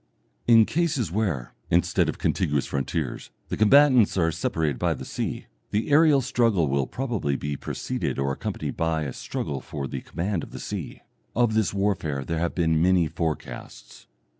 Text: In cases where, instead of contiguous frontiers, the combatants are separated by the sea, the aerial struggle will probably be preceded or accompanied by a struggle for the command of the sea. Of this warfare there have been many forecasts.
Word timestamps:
In 0.47 0.65
cases 0.65 1.11
where, 1.11 1.53
instead 1.69 2.09
of 2.09 2.17
contiguous 2.17 2.65
frontiers, 2.65 3.29
the 3.49 3.55
combatants 3.55 4.17
are 4.17 4.31
separated 4.31 4.79
by 4.79 4.95
the 4.95 5.05
sea, 5.05 5.45
the 5.69 5.91
aerial 5.91 6.21
struggle 6.21 6.67
will 6.67 6.87
probably 6.87 7.35
be 7.35 7.55
preceded 7.55 8.17
or 8.17 8.31
accompanied 8.31 8.75
by 8.75 9.03
a 9.03 9.13
struggle 9.13 9.61
for 9.61 9.87
the 9.87 10.01
command 10.01 10.41
of 10.41 10.49
the 10.53 10.59
sea. 10.59 11.01
Of 11.35 11.53
this 11.53 11.71
warfare 11.71 12.25
there 12.25 12.39
have 12.39 12.55
been 12.55 12.81
many 12.81 13.05
forecasts. 13.05 14.07